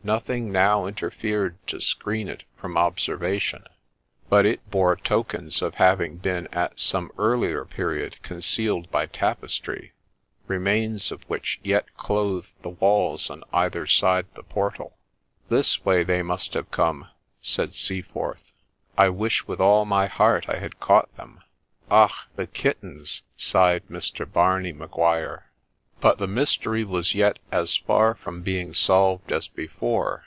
[0.00, 3.64] Nothing now interfered to screen it from observation;
[4.30, 9.92] but it bore tokens of having been at some earlier period concealed by tapestry,
[10.46, 14.96] remains of which yet clothed the walls on either side the portal.'
[15.50, 17.08] This way they must have come,'
[17.42, 21.40] said Seaforth;* I wish with all my heart I had caught them!''
[21.90, 22.12] Och!
[22.34, 24.32] the kittens!' sighed Mr.
[24.32, 25.44] Barney Maguire.
[26.00, 30.22] But the mystery was yet as far from being solved as before.